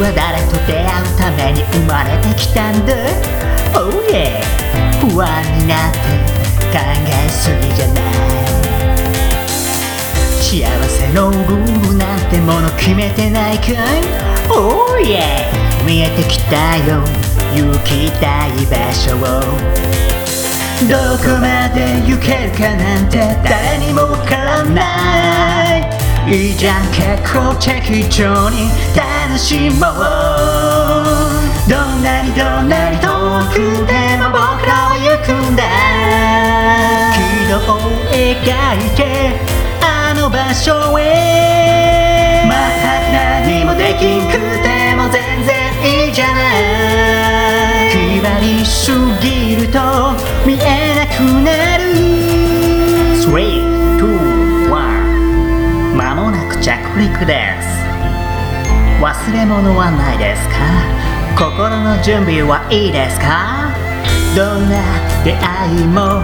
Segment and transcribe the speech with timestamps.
[0.00, 2.94] は誰と出会うために生まれてきたんだ
[3.76, 4.40] ？Oh yeah
[5.00, 5.98] 不安になって
[6.72, 8.02] 考えすぎじゃない。
[10.40, 13.76] 幸せのルールなんてもの決めてないかい
[14.48, 15.52] ？Oh yeah
[15.84, 17.04] 見えてきたよ。
[17.54, 19.20] 行きたい場所を。
[20.88, 25.90] どこまで行けるかなんて誰にもわからない。
[26.26, 26.86] いいじゃん。
[26.88, 28.70] 結構適当に
[29.38, 29.94] しもう
[31.68, 33.08] どんなにどんなに遠
[33.52, 35.62] くでも僕らは行くんだ
[37.14, 37.78] 軌道を
[38.12, 38.42] 描
[38.76, 39.00] いて
[39.82, 45.50] あの場所へまた何もできんくても全然
[46.06, 46.38] いいじゃな
[47.86, 48.90] い決まりす
[49.22, 49.78] ぎると
[50.46, 51.84] 見えなくなる
[53.22, 53.30] 3、
[53.96, 54.00] 2、
[54.68, 54.74] 1
[55.94, 57.69] まもなく着陸です
[59.00, 60.54] 忘れ物はないですか？
[61.36, 63.72] 心の準備はいいですか？
[64.36, 64.76] どんな
[65.24, 66.20] 出会いも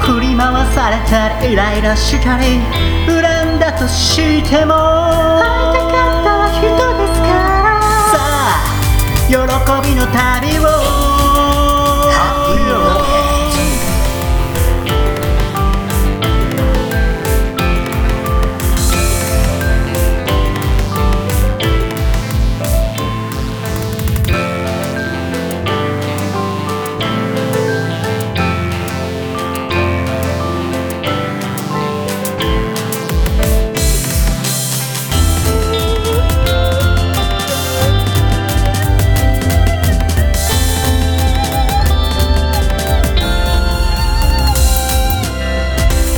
[0.00, 2.60] 振り回されたりイライラしたり
[3.06, 4.74] 恨んだとしても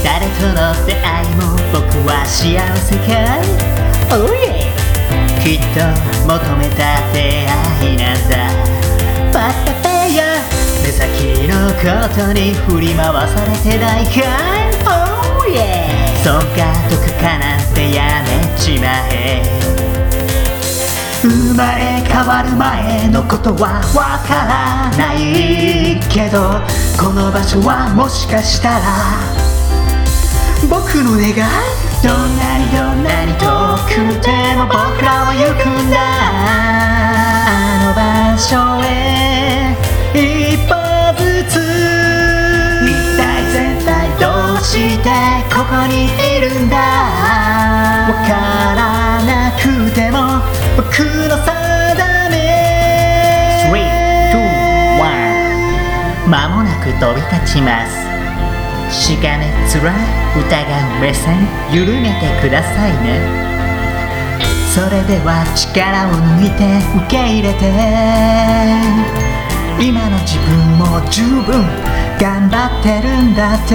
[0.02, 3.44] 誰との出会いも僕は幸せかい
[4.10, 4.68] ？Oh yeah
[5.42, 5.80] きっと
[6.26, 7.16] 求めた出
[7.46, 8.32] 会いなんだ。
[9.32, 10.20] パッタペヤ
[10.82, 11.84] 目先のこ
[12.14, 15.88] とに振り回されてないかい？Oh yeah
[16.22, 18.28] そうかとかかなんてやめ
[18.58, 19.42] ちまえ
[21.22, 26.60] 生まれ変わる前のことはわからないけど
[26.98, 29.49] この場所はもしかしたら
[30.70, 33.44] 僕の願いどんなにどんなに遠
[33.88, 33.90] く
[34.22, 35.98] ても僕らは行くんだ。
[37.52, 38.00] あの場
[38.38, 38.54] 所
[38.84, 39.74] へ
[40.14, 40.72] 一歩
[41.18, 41.52] ずつ
[42.86, 43.20] 一体
[43.52, 45.10] 全体どうして
[45.52, 48.30] ここにいるんだわか
[48.76, 48.78] ら
[49.24, 50.16] なくても
[50.76, 51.48] 僕の定
[52.30, 52.34] め
[53.66, 55.02] 3、2、
[56.24, 58.09] 1間もなく飛び立ちます
[58.90, 59.94] しかめつらい
[60.36, 63.20] 疑う目線緩めてくださいね。
[64.74, 66.64] それでは力を抜いて
[67.04, 67.66] 受け入れて
[69.80, 71.66] 今の自分も十分
[72.20, 73.74] 頑張ってるんだって。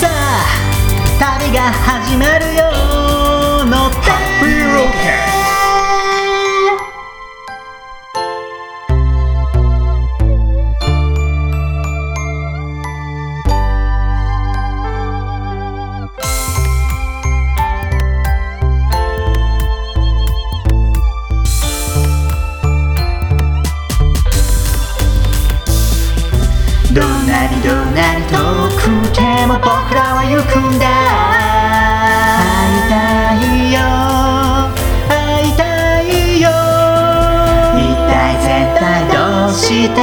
[0.00, 0.12] さあ
[1.18, 3.11] 旅が始まるよ。
[26.94, 28.36] どんなにどんなに遠
[28.76, 28.82] く
[29.16, 30.84] ても僕らは行くんだ。
[32.36, 33.80] 会いたいよ。
[35.08, 35.64] 会いた
[36.02, 36.52] いよ。
[37.80, 39.16] 一体絶対ど
[39.48, 39.96] うして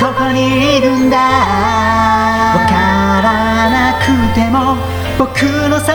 [0.00, 1.16] ここにいるんだ。
[1.16, 4.74] わからなくても
[5.18, 5.92] 僕の定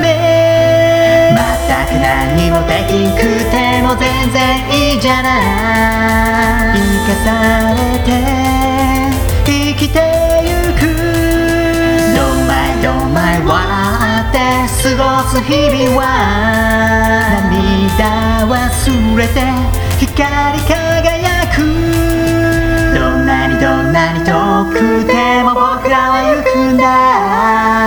[0.00, 1.30] め。
[1.30, 3.22] 全く何もできんく
[3.52, 6.74] ても全然いいじゃない。
[6.74, 7.79] 生かされ
[15.50, 16.06] 日々は
[17.50, 18.54] 涙忘
[19.16, 19.42] れて
[19.98, 21.58] 光り輝く。
[22.94, 24.30] どんなにどんなに遠
[24.70, 27.79] くても僕らは行くんだ。